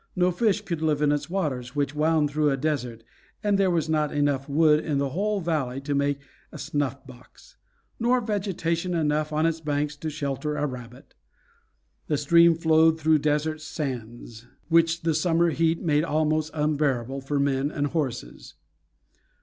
[0.15, 3.03] "No fish could live in its waters, which wound through a desert,
[3.43, 6.17] and there was not enough wood in the whole valley to make
[6.51, 7.55] a snuff box,
[7.99, 11.13] nor vegetation enough on its banks to shelter a rabbit.
[12.07, 17.69] The stream flowed through desert sands, which the summer heat made almost unbearable for men
[17.69, 18.55] and horses."